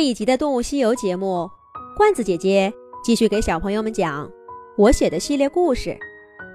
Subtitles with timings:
[0.00, 1.46] 这一集的《动物西游》节目，
[1.94, 2.72] 罐子姐姐
[3.04, 4.26] 继续给小朋友们讲
[4.78, 5.90] 我写的系列故事《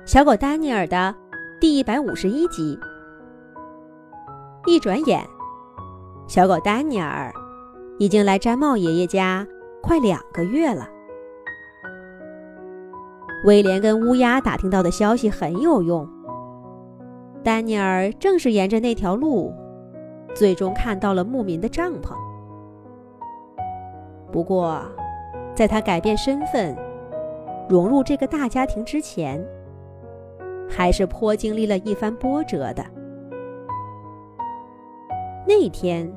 [0.04, 1.14] 小狗丹尼尔》的
[1.62, 2.76] 第一百五十一集。
[4.66, 5.24] 一转眼，
[6.28, 7.32] 小狗丹尼尔
[8.00, 9.48] 已经来毡帽爷爷家
[9.80, 10.90] 快两个月了。
[13.46, 16.10] 威廉跟乌鸦打听到的消息很有用，
[17.44, 19.54] 丹尼尔正是沿着那条路，
[20.34, 22.25] 最终看到了牧民的帐篷。
[24.36, 24.82] 不过，
[25.54, 26.76] 在他改变身份、
[27.70, 29.42] 融入这个大家庭之前，
[30.70, 32.84] 还是颇经历了一番波折的。
[35.48, 36.14] 那天，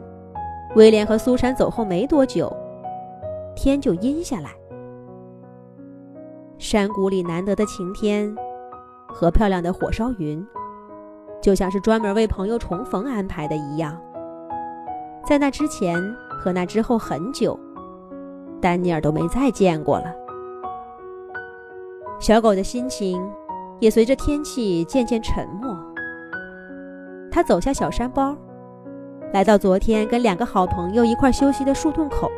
[0.74, 2.52] 威廉和苏珊走后没多久，
[3.54, 4.50] 天就阴下来。
[6.58, 8.34] 山谷里难得的晴天
[9.06, 10.44] 和漂亮的火烧云，
[11.40, 13.96] 就像是专门为朋友重逢安排的一样。
[15.24, 17.56] 在那之前和那之后很久。
[18.60, 20.06] 丹尼尔都没再见过了。
[22.20, 23.24] 小狗的心情
[23.78, 25.76] 也随着天气渐渐沉默。
[27.30, 28.36] 他走下小山包，
[29.32, 32.30] 来到昨天跟两个好朋友一块休息的树洞口。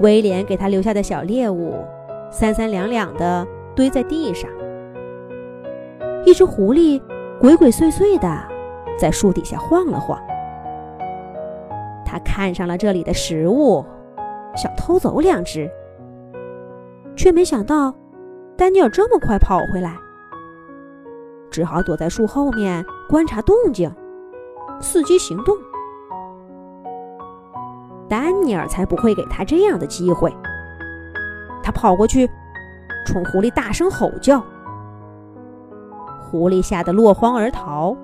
[0.00, 1.74] 威廉给他留下的小猎物，
[2.30, 4.50] 三三两两的堆在地上。
[6.26, 7.00] 一只狐狸
[7.38, 8.42] 鬼鬼祟祟的
[8.98, 10.18] 在树底下晃了晃。
[12.14, 13.84] 他看上了这里的食物，
[14.54, 15.68] 想偷走两只，
[17.16, 17.92] 却没想到
[18.56, 19.98] 丹尼尔这么快跑回来，
[21.50, 23.92] 只好躲在树后面观察动静，
[24.80, 25.56] 伺机行动。
[28.08, 30.32] 丹尼尔才不会给他这样的机会，
[31.64, 32.30] 他跑过去，
[33.04, 34.40] 冲狐狸大声吼叫，
[36.30, 37.96] 狐狸吓得落荒而逃，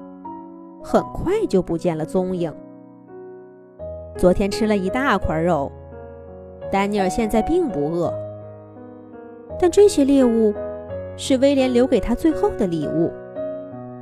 [0.82, 2.52] 很快就不见了踪影。
[4.20, 5.72] 昨天吃了一大块肉，
[6.70, 8.12] 丹尼尔现在并不饿。
[9.58, 10.54] 但这些猎物
[11.16, 13.10] 是威廉留给他最后的礼物，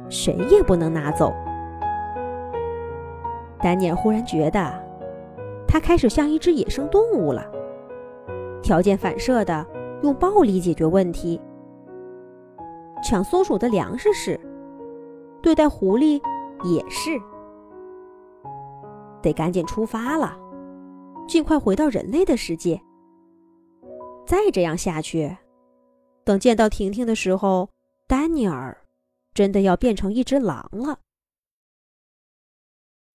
[0.09, 1.33] 谁也不能拿走。
[3.63, 4.69] 丹尼尔忽然觉得，
[5.69, 7.47] 他开始像一只野生动物了，
[8.61, 9.65] 条件反射的
[10.03, 11.41] 用暴力解决问题。
[13.05, 14.41] 抢松鼠的粮食是，
[15.41, 16.21] 对待狐狸
[16.65, 17.11] 也是。
[19.23, 20.39] 得赶紧出发了，
[21.27, 22.81] 尽快回到人类的世界。
[24.27, 25.37] 再这样下去，
[26.25, 27.71] 等见到婷婷的时候，
[28.07, 28.85] 丹尼尔
[29.33, 31.01] 真的要变成一只狼了。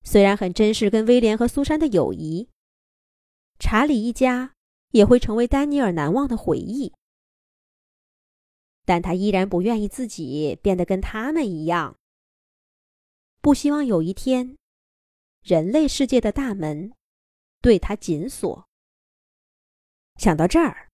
[0.04, 2.50] 虽然很珍视跟威廉和苏珊的友谊，
[3.60, 4.54] 查理一家
[4.92, 6.94] 也会成为丹尼尔难忘的回忆，
[8.84, 11.96] 但他依然不愿意自己变得跟他们一样，
[13.40, 14.58] 不希望有一天。
[15.44, 16.94] 人类世界的大门
[17.62, 18.66] 对他紧锁。
[20.18, 20.90] 想到这儿，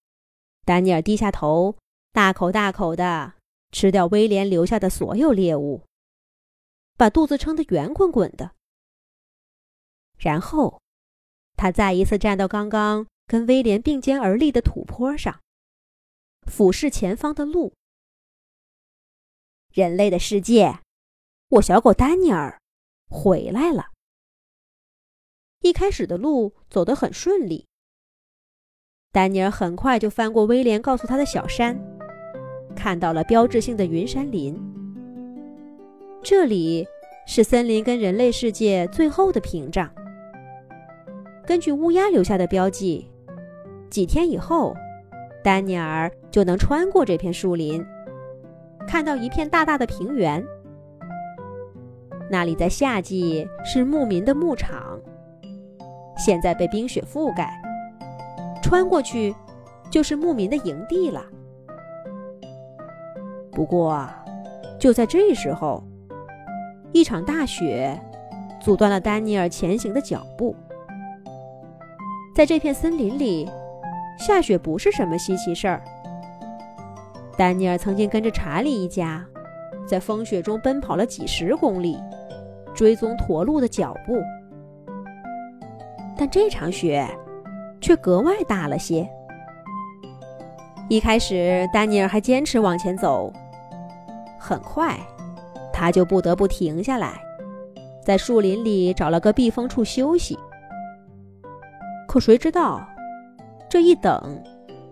[0.66, 1.78] 丹尼尔低下头，
[2.12, 3.34] 大口大口的
[3.72, 5.84] 吃掉威廉留下的所有猎物，
[6.98, 8.56] 把肚子撑得圆滚滚的。
[10.18, 10.81] 然后，
[11.56, 15.42] 他再一次站到刚刚跟威廉并肩而立的土坡上，
[16.48, 17.74] 俯视前方的路。
[19.72, 20.80] 人类的世界，
[21.50, 22.60] 我小狗丹尼尔
[23.10, 23.92] 回来了。
[25.69, 27.68] 一开始的路走得很顺利，
[29.12, 31.80] 丹尼尔很快就翻过威廉告诉他的小山，
[32.75, 34.59] 看到了标志性的云杉林。
[36.24, 36.88] 这里
[37.28, 39.88] 是森林跟人类世界最后的屏障。
[41.46, 43.07] 根据乌鸦留下的标记，
[43.91, 44.75] 几天以后，
[45.44, 47.86] 丹尼尔就能穿过这片树林，
[48.88, 50.44] 看到一片大大的平原。
[52.28, 55.00] 那里在夏季是牧民的牧场。
[56.19, 57.50] 现在被冰雪覆盖，
[58.62, 59.34] 穿过去
[59.90, 61.24] 就是牧民的营地了。
[63.53, 64.07] 不过，
[64.78, 65.81] 就在这时候，
[66.91, 68.00] 一场大雪
[68.62, 70.56] 阻断了丹尼尔前行的脚步。
[72.36, 73.50] 在这片森林里，
[74.18, 75.81] 下雪不是什么稀奇事儿。
[77.38, 79.25] 丹尼尔曾经跟着查理一家，
[79.88, 81.98] 在风雪中奔跑了几十公里，
[82.74, 84.22] 追踪驼鹿的脚步。
[86.19, 87.07] 但这场雪
[87.80, 89.10] 却格外大了些。
[90.89, 93.31] 一开始，丹尼尔还坚持往前走，
[94.38, 95.00] 很快，
[95.71, 97.21] 他就不得不停下来，
[98.04, 100.38] 在树林里找了个避风处休息。
[102.06, 102.86] 可谁知道，
[103.69, 104.44] 这一等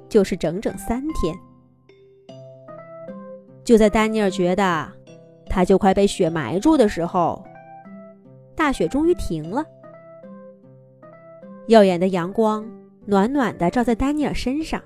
[0.07, 1.35] 就是整整三天。
[3.65, 4.87] 就在丹尼尔觉得
[5.49, 7.43] 他就快被雪埋住的时候，
[8.55, 9.61] 大雪终于停了。
[11.67, 12.65] 耀眼的阳光
[13.05, 14.81] 暖暖的照在丹尼尔身上，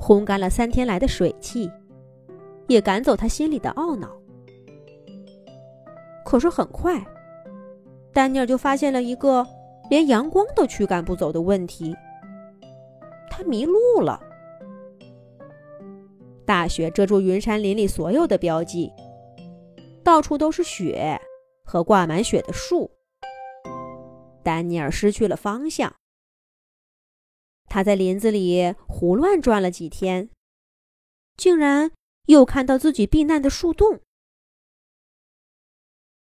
[0.00, 1.70] 烘干了三天来的水汽，
[2.66, 4.10] 也赶走他心里的懊恼。
[6.24, 7.00] 可是很快，
[8.12, 9.46] 丹尼尔就发现了一个
[9.88, 11.94] 连阳光都驱赶不走的问题：
[13.30, 14.20] 他迷路了。
[16.44, 18.92] 大雪遮住云山林里所有的标记，
[20.02, 21.20] 到处都是雪
[21.62, 22.90] 和挂满雪的树。
[24.48, 25.94] 丹尼尔失去了方向。
[27.66, 30.30] 他在林子里胡乱转了几天，
[31.36, 31.92] 竟然
[32.28, 34.00] 又看到自己避难的树洞。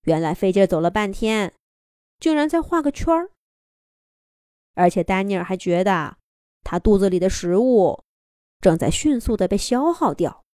[0.03, 1.53] 原来费劲走了半天，
[2.21, 3.33] 竟然在画个圈儿。
[4.75, 6.19] 而且丹尼尔还觉得
[6.63, 8.05] 他肚子里的食物
[8.61, 10.45] 正在迅速的被消耗掉。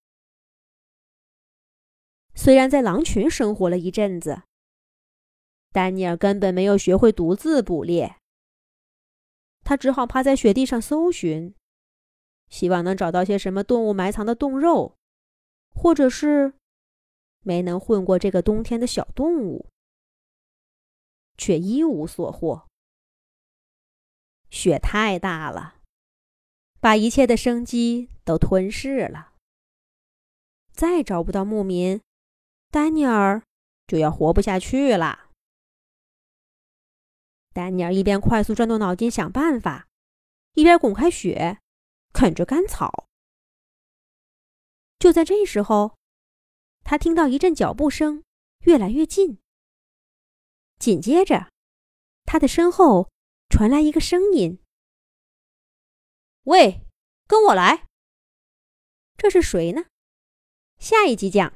[2.33, 4.41] 虽然在狼群生活了一阵子。
[5.71, 8.17] 丹尼尔根本没有学会独自捕猎，
[9.63, 11.55] 他只好趴在雪地上搜寻，
[12.49, 14.97] 希望能找到些什么动物埋藏的冻肉，
[15.73, 16.53] 或者是
[17.39, 19.67] 没能混过这个冬天的小动物，
[21.37, 22.67] 却一无所获。
[24.49, 25.75] 雪太大了，
[26.81, 29.31] 把一切的生机都吞噬了。
[30.73, 32.01] 再找不到牧民，
[32.69, 33.41] 丹尼尔
[33.87, 35.30] 就要活不下去了。
[37.53, 39.87] 丹尼尔一边快速转动脑筋想办法，
[40.53, 41.59] 一边滚开雪，
[42.13, 43.07] 啃着干草。
[44.99, 45.97] 就在这时候，
[46.83, 48.23] 他听到一阵脚步声
[48.65, 49.39] 越来越近。
[50.77, 51.51] 紧接着，
[52.25, 53.09] 他的身后
[53.49, 54.59] 传来一个声音
[56.45, 56.85] ：“喂，
[57.27, 57.87] 跟我来！”
[59.17, 59.85] 这是谁呢？
[60.79, 61.49] 下一集讲。